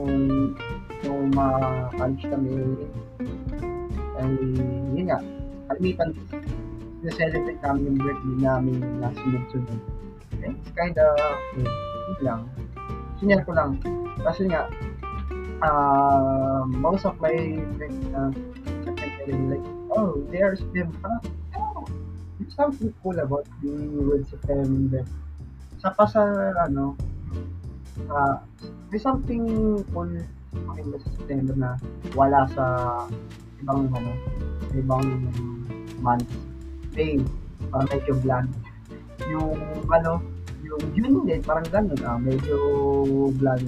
nung 1.01 1.33
ma-college 1.33 2.25
kami 2.29 2.53
ay 4.19 4.29
yun 4.93 5.05
nga 5.09 5.19
kalimitan 5.71 6.13
na-celebrate 7.01 7.61
namin 7.63 7.81
yung 7.89 7.97
birthday 7.97 8.37
namin 8.37 8.77
na 9.01 9.09
sunod-sunod. 9.17 9.79
And 10.43 10.53
it's 10.59 10.71
kinda 10.75 11.15
okay, 11.17 11.65
yun 11.65 12.19
lang. 12.21 12.41
Sinyan 13.17 13.41
ko 13.47 13.55
lang. 13.55 13.79
Kasi 14.19 14.51
nga 14.51 14.67
uh, 15.63 16.67
most 16.67 17.07
of 17.07 17.15
my 17.23 17.33
friends 17.79 18.03
na 18.11 18.29
uh, 18.29 19.39
like 19.47 19.65
oh 19.95 20.19
there's 20.31 20.59
them 20.75 20.91
there's 20.99 21.38
something 22.53 22.93
cool 23.01 23.17
about 23.19 23.45
being 23.61 23.93
with 24.07 24.25
September 24.29 25.05
sa 25.79 25.93
pa 25.95 26.03
sa 26.09 26.21
ano 26.65 26.97
uh, 28.09 28.41
there's 28.89 29.05
something 29.05 29.45
cool 29.93 30.09
makita 30.65 30.97
sa 31.01 31.09
September 31.15 31.55
na 31.55 31.71
wala 32.17 32.45
sa 32.51 32.65
ibang 33.61 33.87
ano 33.93 34.11
ibang 34.73 35.05
months 36.01 36.33
day 36.95 37.21
uh, 37.71 37.83
medyo 37.89 38.13
bland 38.19 38.49
yung 39.29 39.55
ano 39.93 40.19
Yung 40.69 40.85
June 40.93 41.25
din, 41.25 41.41
parang 41.41 41.65
ganun, 41.71 41.97
ah, 42.05 42.19
medyo 42.19 42.59
bland. 43.39 43.65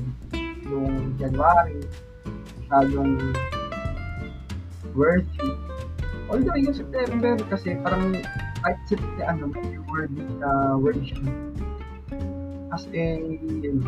Yung 0.70 1.18
January, 1.18 1.82
masyadong 2.62 3.34
worthy. 4.94 5.50
Although 6.32 6.56
yung 6.64 6.72
September 6.72 7.36
kasi 7.52 7.76
parang 7.84 8.16
kahit 8.64 8.80
September, 8.88 9.28
ano, 9.28 9.52
word, 9.92 10.16
uh, 10.40 10.80
word 10.80 11.04
siya. 11.04 11.20
As 12.72 12.88
a, 12.96 13.20
yun, 13.36 13.84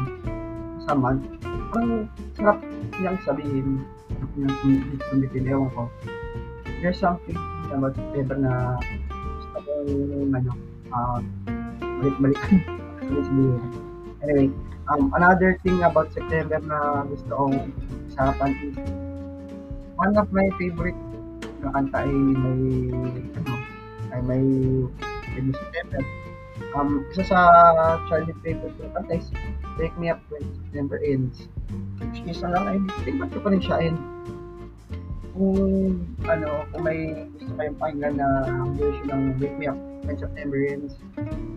sa 0.84 0.92
month, 0.92 1.24
parang 1.72 2.12
sarap 2.36 2.60
niyang 3.00 3.16
sabihin, 3.24 3.88
sarap 4.12 4.32
niyang 4.36 5.00
tumitin, 5.08 5.48
ewan 5.48 5.72
ko. 5.72 5.88
There's 6.84 7.00
something 7.00 7.40
about 7.72 7.96
September 7.96 8.36
na 8.36 8.76
gusto 9.16 9.58
kong, 9.64 10.36
ano, 10.36 10.52
uh, 10.92 11.20
balik-balikan. 11.80 12.60
sabihin. 13.24 13.62
Anyway, 14.24 14.48
um, 14.92 15.12
another 15.16 15.60
thing 15.64 15.80
about 15.84 16.12
September 16.12 16.60
na 16.64 17.08
gusto 17.08 17.32
kong 17.32 17.56
usapan 18.12 18.52
is 18.68 18.76
one 19.96 20.16
of 20.20 20.28
my 20.32 20.48
favorite 20.60 20.98
na 21.64 21.72
kanta 21.72 21.98
ay 22.04 22.12
may 22.12 22.62
ano, 23.40 23.54
ay 24.12 24.22
may 24.28 24.46
may 25.34 25.54
September. 25.56 26.04
Um, 26.78 27.06
isa 27.10 27.24
sa 27.26 27.40
childhood 28.12 28.38
favorite 28.44 28.76
ko 28.78 28.92
kanta 28.94 29.18
is 29.18 29.28
Wake 29.80 29.96
Me 29.98 30.12
Up 30.12 30.22
When 30.28 30.44
September 30.68 31.00
Ends. 31.00 31.48
Which 32.04 32.22
is 32.28 32.44
lang 32.44 32.68
ay 32.68 32.78
favorite 33.08 33.32
ko 33.32 33.40
pa 33.42 33.50
rin 33.56 33.64
siya 33.64 33.78
and 33.80 33.98
kung 35.34 35.98
ano, 36.30 36.62
kung 36.70 36.84
may 36.86 37.26
gusto 37.34 37.52
kayong 37.58 37.78
pakinggan 37.82 38.22
na 38.22 38.28
version 38.78 39.08
ng 39.10 39.24
Wake 39.42 39.58
Me 39.58 39.66
Up 39.66 39.80
When 40.06 40.18
September 40.20 40.62
Ends, 40.62 40.94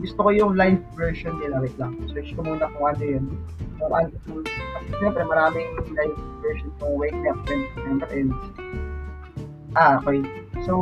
gusto 0.00 0.16
ko 0.16 0.30
yung 0.32 0.52
live 0.56 0.80
version 0.96 1.36
nila. 1.44 1.60
Wait 1.60 1.76
lang. 1.76 1.92
Search 2.08 2.32
ko 2.32 2.40
muna 2.40 2.72
kung 2.72 2.86
ano 2.88 3.04
yun. 3.04 3.24
Kung 3.76 3.92
ano, 3.92 4.08
kasi 4.16 4.90
siyempre 4.96 5.22
maraming 5.28 5.68
live 5.92 6.18
version 6.40 6.72
ng 6.80 6.92
Wake 6.96 7.18
Me 7.20 7.28
Up 7.28 7.40
When 7.44 7.60
September 7.76 8.08
Ends. 8.08 8.40
Ah, 9.76 10.00
okay. 10.00 10.24
So, 10.64 10.72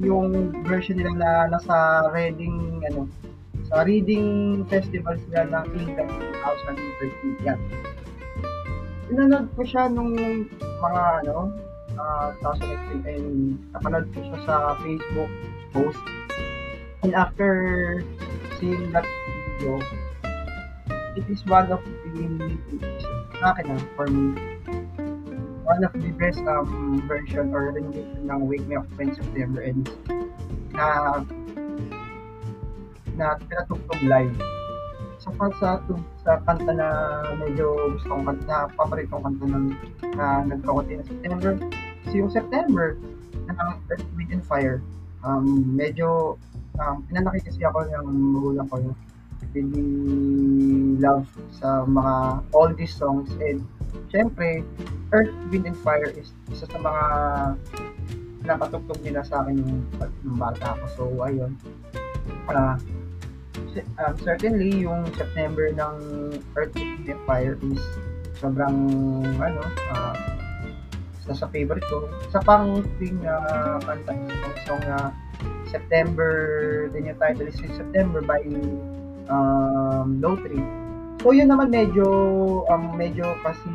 yung 0.00 0.56
version 0.64 0.96
nila 0.96 1.12
na 1.20 1.30
nasa 1.52 2.08
Reading, 2.16 2.80
ano, 2.88 3.04
sa 3.68 3.84
Reading 3.84 4.64
Festival 4.72 5.20
sila 5.28 5.44
ng 5.52 5.64
England 5.76 6.08
2013. 6.40 7.44
Yan. 7.44 7.60
Pinanood 9.04 9.52
ko 9.52 9.62
siya 9.68 9.92
nung 9.92 10.16
mga, 10.56 11.02
ano, 11.28 11.52
uh, 12.00 12.32
2018 12.40 13.04
and 13.04 13.60
napanood 13.76 14.08
ko 14.16 14.24
siya 14.32 14.38
sa 14.48 14.54
Facebook 14.80 15.32
post. 15.76 16.00
And 17.04 17.12
after 17.12 18.00
seeing 18.56 18.96
that 18.96 19.04
video, 19.60 19.76
it 21.20 21.28
is 21.28 21.44
one 21.44 21.68
of 21.68 21.84
the, 22.16 22.24
akin 23.44 23.66
ah, 23.76 23.80
for 23.92 24.08
me, 24.08 24.55
one 25.66 25.82
of 25.82 25.92
the 25.98 26.14
best 26.14 26.38
um, 26.46 27.02
version 27.10 27.50
or 27.50 27.74
rendition 27.74 28.30
ng 28.30 28.40
Wake 28.46 28.62
Me 28.70 28.78
Up 28.78 28.86
When 28.94 29.10
September 29.10 29.66
Ends 29.66 29.90
na 30.70 31.20
na 33.18 33.34
pinatugtog 33.42 34.00
live. 34.06 34.38
So, 35.18 35.34
pa 35.34 35.50
sa, 35.58 35.82
sa 36.22 36.38
kanta 36.46 36.70
na 36.70 36.88
medyo 37.34 37.98
gusto 37.98 38.14
kong 38.14 38.24
kanta, 38.30 38.46
na 38.46 38.58
paboritong 38.78 39.24
kanta 39.26 39.44
ng 39.48 39.66
na 40.14 40.46
nagkakunti 40.46 41.02
na 41.02 41.04
September, 41.08 41.58
kasi 42.06 42.14
yung 42.22 42.30
September, 42.30 42.94
ng 43.50 43.56
Earth, 43.90 44.06
Wind, 44.14 44.30
and 44.30 44.44
Fire, 44.44 44.84
um, 45.26 45.64
medyo, 45.74 46.38
um, 46.78 47.02
pinanaki 47.08 47.42
kasi 47.42 47.64
ako 47.64 47.88
ng 47.88 48.06
magulang 48.06 48.66
ko 48.70 48.76
yung 48.78 48.96
really 49.56 51.00
love 51.00 51.24
sa 51.56 51.88
mga 51.88 52.44
all 52.52 52.70
these 52.76 52.92
songs 52.92 53.32
and 53.40 53.64
syempre 54.12 54.60
Earth, 55.14 55.30
Wind, 55.50 55.66
and 55.66 55.78
Fire 55.86 56.10
is 56.10 56.34
isa 56.50 56.66
sa 56.66 56.78
mga 56.82 57.04
napatugtog 58.46 58.98
nila 59.02 59.22
sa 59.22 59.42
akin 59.42 59.58
yung, 59.58 59.74
yung 60.26 60.38
bata 60.38 60.74
ako. 60.74 60.84
So, 60.94 61.02
ayun. 61.22 61.54
Uh, 62.50 62.78
um, 64.02 64.14
certainly, 64.22 64.82
yung 64.82 65.06
September 65.14 65.70
ng 65.70 65.94
Earth, 66.58 66.74
Wind, 66.74 67.06
and 67.06 67.22
Fire 67.26 67.54
is 67.70 67.82
sobrang, 68.42 68.76
ano, 69.38 69.62
uh, 69.94 70.14
isa 71.22 71.34
sa 71.34 71.46
favorite 71.54 71.86
ko. 71.86 72.10
Sa 72.30 72.42
pang 72.42 72.82
thing 72.98 73.22
na 73.22 73.34
uh, 73.46 73.78
kanta, 73.82 74.14
isang 74.14 74.56
song 74.66 74.82
na 74.86 74.98
September, 75.70 76.30
din 76.94 77.10
yung 77.10 77.18
title 77.18 77.46
is 77.46 77.58
September 77.58 78.22
by 78.22 78.42
um, 79.30 80.18
Low 80.18 80.34
Tree. 80.38 80.62
So, 81.22 81.34
yun 81.34 81.50
naman 81.50 81.74
medyo, 81.74 82.06
um, 82.70 82.94
medyo 82.94 83.34
kasi 83.42 83.66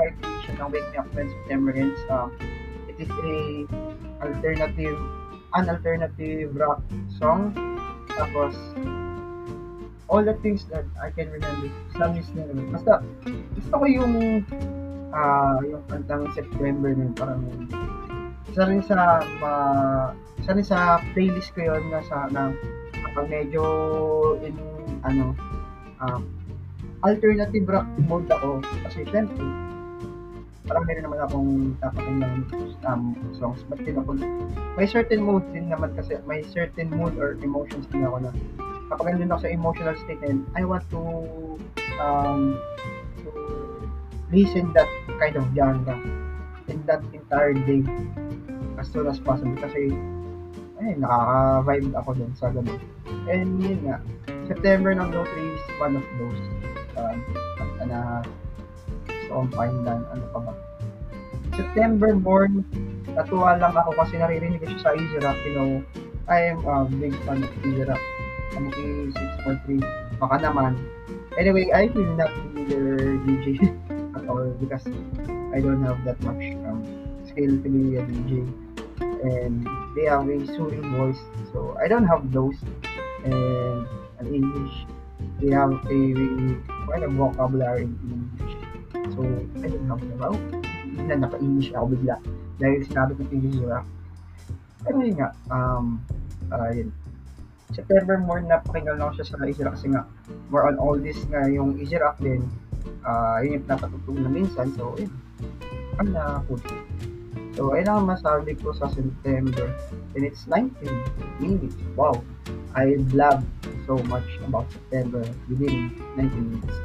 variation 0.00 0.54
ng 0.56 0.68
Wake 0.72 0.88
Me 0.92 0.96
Up 0.96 1.08
When 1.12 1.28
September 1.28 1.72
Ends. 1.76 2.00
Um, 2.08 2.32
it 2.88 2.96
is 2.96 3.10
a 3.12 3.36
alternative, 4.24 4.98
an 5.54 5.68
alternative 5.68 6.56
rock 6.56 6.80
song. 7.20 7.52
Tapos, 8.16 8.56
all 10.08 10.24
the 10.24 10.34
things 10.42 10.66
that 10.72 10.84
I 10.98 11.14
can 11.14 11.30
remember, 11.30 11.70
some 11.94 12.16
is 12.16 12.28
na 12.34 12.48
naman. 12.48 12.74
Basta, 12.74 13.04
gusto 13.54 13.74
ko 13.78 13.84
yung, 13.86 14.44
uh, 15.14 15.58
yung 15.62 15.84
kantang 15.86 16.28
September 16.34 16.90
na 16.96 17.12
parang, 17.14 17.44
isa 18.50 18.66
rin 18.66 18.82
sa, 18.82 19.22
uh, 19.22 20.10
isa 20.42 20.50
rin 20.56 20.66
sa 20.66 20.98
playlist 21.14 21.54
ko 21.54 21.70
yun 21.70 21.86
na 21.94 22.02
sa, 22.10 22.26
na, 22.34 22.50
kapag 22.90 23.30
medyo 23.30 23.62
in, 24.42 24.58
ano, 25.06 25.32
um, 26.02 26.26
alternative 27.06 27.64
rock 27.70 27.86
mode 28.04 28.28
ako. 28.28 28.60
Kasi 28.84 29.06
syempre, 29.08 29.40
parang 30.70 30.86
meron 30.86 31.02
naman 31.02 31.18
akong 31.26 31.50
napakinggan 31.82 32.46
um, 32.86 33.18
songs. 33.34 33.66
But 33.66 33.82
din 33.82 33.98
ako, 33.98 34.22
may 34.78 34.86
certain 34.86 35.18
mood 35.18 35.42
din 35.50 35.66
naman 35.66 35.98
kasi, 35.98 36.22
may 36.30 36.46
certain 36.46 36.86
mood 36.94 37.18
or 37.18 37.34
emotions 37.42 37.90
din 37.90 38.06
ako 38.06 38.22
na 38.22 38.30
kapag 38.94 39.18
nandun 39.18 39.34
ako 39.34 39.40
sa 39.42 39.50
emotional 39.50 39.96
state 39.98 40.22
and 40.22 40.46
I 40.54 40.62
want 40.62 40.86
to 40.94 41.02
um, 41.98 42.54
to 43.26 43.30
listen 44.30 44.70
that 44.78 44.86
kind 45.18 45.34
of 45.34 45.50
genre 45.58 45.98
in 46.70 46.78
that 46.86 47.02
entire 47.10 47.58
day 47.66 47.82
as 48.78 48.86
soon 48.94 49.10
as 49.10 49.18
possible 49.18 49.58
kasi 49.58 49.90
ay, 50.80 50.96
nakaka-vibe 50.96 51.92
ako 51.92 52.10
dun 52.16 52.32
sa 52.38 52.48
gabi. 52.48 52.72
And 53.28 53.60
yun 53.60 53.84
nga, 53.84 54.00
September 54.48 54.94
ng 54.96 55.12
No 55.12 55.26
3 55.26 55.34
is 55.34 55.64
one 55.76 55.94
of 55.98 56.06
those 56.16 56.40
um, 56.96 57.18
na 57.84 58.22
kong 59.30 59.48
pakinggan. 59.54 60.02
Ano 60.10 60.24
pa 60.34 60.38
ba? 60.50 60.52
September 61.54 62.14
born, 62.14 62.66
natuwa 63.14 63.58
lang 63.58 63.74
ako 63.74 63.94
kasi 63.98 64.18
naririnig 64.18 64.58
ko 64.62 64.66
siya 64.70 64.80
sa 64.82 64.90
Easy 64.98 65.18
Rock. 65.22 65.38
You 65.46 65.52
know, 65.54 65.70
I 66.30 66.54
am 66.54 66.62
a 66.66 66.86
big 66.86 67.14
fan 67.26 67.42
of 67.42 67.50
Easy 67.62 67.86
Rock. 67.86 68.02
Kamuki 68.50 69.14
6.3. 69.46 70.18
Baka 70.18 70.36
naman. 70.42 70.74
Anyway, 71.38 71.70
I 71.70 71.86
will 71.94 72.10
not 72.18 72.30
be 72.54 72.66
DJ 73.26 73.70
at 74.18 74.26
all 74.26 74.50
because 74.58 74.86
I 75.54 75.62
don't 75.62 75.82
have 75.86 76.02
that 76.02 76.18
much 76.26 76.42
um, 76.66 76.82
skill 77.26 77.54
to 77.62 77.68
be 77.70 77.96
a 77.98 78.02
DJ. 78.02 78.46
And 79.00 79.64
they 79.94 80.10
have 80.10 80.26
a 80.26 80.38
soothing 80.46 80.84
voice. 80.96 81.20
So, 81.52 81.76
I 81.78 81.86
don't 81.88 82.06
have 82.06 82.32
those. 82.32 82.58
And 83.22 83.86
an 84.18 84.34
English, 84.34 84.86
they 85.40 85.50
have 85.50 85.72
a 85.72 86.00
quite 86.86 87.02
a 87.02 87.08
vocabulary 87.08 87.84
in. 87.84 88.29
So, 89.14 89.20
I 89.60 89.66
don't 89.68 89.86
have 89.88 90.00
them. 90.00 90.20
Oh, 90.22 90.38
hindi 90.84 91.02
na 91.06 91.26
naka-English 91.26 91.70
ako 91.74 91.94
bigla. 91.94 92.16
Dahil 92.60 92.80
sinabi 92.86 93.12
ko 93.16 93.22
rock. 93.66 93.86
Pero 94.84 94.96
yun 95.04 95.16
nga, 95.20 95.30
um, 95.52 96.00
uh, 96.52 96.70
yun. 96.72 96.88
September 97.70 98.18
more 98.18 98.42
na 98.42 98.58
pakinggan 98.66 98.98
lang 98.98 99.14
siya 99.14 99.30
sa 99.30 99.38
Rock 99.38 99.78
kasi 99.78 99.94
nga, 99.94 100.02
more 100.50 100.66
on 100.66 100.74
all 100.82 100.98
this 100.98 101.22
nga 101.30 101.46
yung 101.46 101.78
Rock 101.78 102.18
din, 102.18 102.42
uh, 103.06 103.38
yun 103.44 103.62
yung 103.62 103.66
napatutog 103.70 104.18
na 104.18 104.30
minsan. 104.30 104.74
So, 104.74 104.96
yun. 104.98 105.12
Ang 106.02 106.16
na-cool. 106.16 106.58
So, 107.54 107.76
ayun 107.76 107.92
ang 107.92 108.08
masabi 108.08 108.56
ko 108.56 108.72
sa 108.72 108.88
September. 108.88 109.68
And 110.16 110.22
it's 110.24 110.48
19 110.48 110.72
minutes. 111.38 111.76
Wow. 111.94 112.24
I 112.72 112.96
love 113.12 113.42
so 113.84 113.98
much 114.06 114.26
about 114.46 114.70
September 114.70 115.26
within 115.50 115.92
19 116.14 116.56
minutes. 116.56 116.78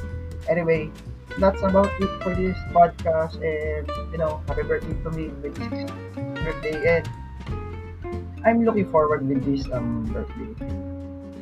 Anyway, 0.49 0.89
that's 1.37 1.61
about 1.61 1.91
it 1.99 2.11
for 2.23 2.33
this 2.35 2.57
podcast. 2.71 3.41
And, 3.41 3.89
you 4.11 4.17
know, 4.17 4.41
happy 4.47 4.63
birthday 4.63 4.95
to 5.03 5.09
me 5.11 5.27
with 5.41 5.55
this 5.55 5.91
birthday. 6.43 6.97
And 6.97 7.09
I'm 8.45 8.63
looking 8.63 8.89
forward 8.91 9.27
with 9.27 9.43
this 9.43 9.65
um, 9.71 10.05
birthday. 10.13 10.53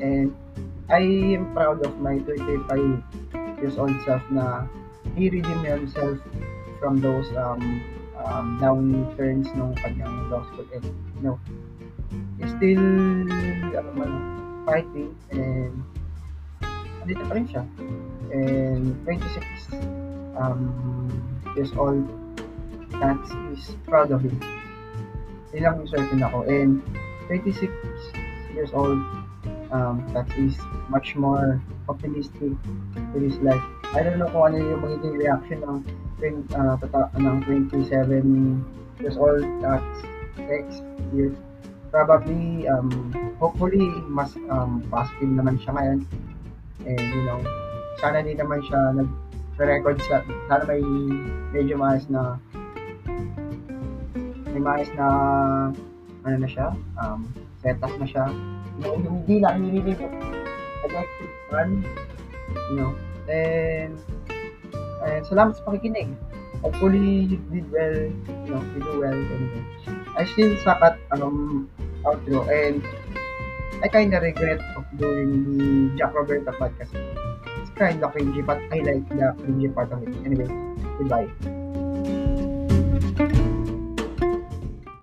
And 0.04 0.36
I 0.89 1.00
am 1.38 1.54
proud 1.54 1.86
of 1.86 2.00
my 2.00 2.19
35 2.19 3.04
years 3.60 3.78
old 3.78 3.96
self 4.04 4.22
na 4.30 4.67
he 5.15 5.30
redeemed 5.30 5.65
himself 5.65 6.19
from 6.80 7.00
those 7.00 7.28
um, 7.38 7.80
um, 8.19 8.58
down 8.60 9.08
turns 9.15 9.48
ng 9.56 9.72
kanyang 9.80 10.28
gospel 10.28 10.67
and 10.76 10.84
you 11.15 11.24
know 11.24 11.38
still 12.43 12.84
ano 13.72 13.91
man, 13.96 14.13
fighting 14.67 15.15
and 15.32 15.72
andito 17.04 17.24
pa 17.28 17.36
rin 17.36 17.46
siya. 17.46 17.63
And 18.34 18.96
26 19.06 19.76
um, 20.39 21.12
years 21.54 21.76
old, 21.76 22.08
that 22.98 23.20
is 23.52 23.76
proud 23.86 24.10
of 24.16 24.24
him. 24.24 24.39
Yun 25.54 25.62
lang 25.68 25.76
yung 25.84 25.92
certain 25.92 26.24
ako. 26.24 26.48
And 26.48 26.82
26 27.30 27.70
years 28.56 28.72
old, 28.74 28.98
um, 29.70 30.02
that 30.16 30.26
is 30.39 30.56
much 30.88 31.13
more 31.20 31.62
optimistic 31.92 32.56
with 33.13 33.22
his 33.22 33.38
life. 33.44 33.62
I 33.94 34.02
don't 34.02 34.18
know 34.18 34.32
kung 34.32 34.56
ano 34.56 34.58
yung 34.58 34.82
magiging 34.82 35.20
reaction 35.20 35.62
ng, 35.62 35.78
uh, 36.56 36.80
tata- 36.82 37.13
ng 37.20 37.46
27 37.46 38.63
years 39.04 39.20
old 39.20 39.46
at 39.62 39.84
next 40.39 40.82
year. 41.13 41.36
Probably, 41.94 42.66
um, 42.66 42.89
hopefully, 43.38 43.86
mas 44.10 44.34
um, 44.50 44.82
positive 44.89 45.30
naman 45.30 45.62
siya 45.62 45.78
ngayon. 45.78 46.00
And, 46.84 47.00
you 47.00 47.24
know, 47.24 47.39
sana 48.04 48.19
din 48.19 48.36
naman 48.36 48.60
siya 48.67 48.80
nag-record 49.00 49.98
sa, 50.04 50.19
sana 50.52 50.63
may 50.67 50.84
medyo 51.56 51.80
maayos 51.80 52.08
na 52.12 52.36
may 54.52 54.62
maayos 54.62 54.91
na 55.00 55.08
ano 56.24 56.36
na 56.39 56.50
siya, 56.50 56.76
um, 57.00 57.28
setup 57.63 57.91
na 58.00 58.08
siya. 58.08 58.28
Yung, 58.84 59.06
yung 59.06 59.15
hindi 59.24 59.39
lang 59.39 59.63
nililip 59.63 60.00
electric 60.84 61.32
fan, 61.48 61.84
you 62.69 62.76
know, 62.76 62.91
and, 63.32 63.96
and 65.08 65.24
salamat 65.24 65.56
sa 65.56 65.63
pakikinig. 65.63 66.12
Hopefully, 66.63 67.28
you 67.28 67.39
did 67.52 67.67
well, 67.72 68.00
you 68.08 68.50
know, 68.52 68.63
you 68.72 68.80
do 68.80 68.93
well, 69.04 69.15
anyway. 69.15 69.63
I 70.15 70.24
still 70.24 70.56
suck 70.63 70.80
at, 70.80 70.96
um, 71.12 71.67
outro, 72.08 72.48
and 72.48 72.80
I 73.84 73.89
kinda 73.91 74.19
regret 74.22 74.63
of 74.80 74.86
doing 74.96 75.43
the 75.60 75.98
Jack 76.00 76.15
Roberta 76.15 76.56
podcast. 76.56 76.96
It's 77.60 77.69
kinda 77.76 78.08
cringy, 78.08 78.39
but 78.39 78.63
I 78.72 78.80
like 78.80 79.04
the 79.12 79.36
cringy 79.43 79.67
part 79.76 79.91
of 79.91 80.08
it. 80.08 80.15
Anyway, 80.24 80.48
goodbye. 80.98 81.62